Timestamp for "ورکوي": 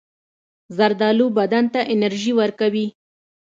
2.39-2.87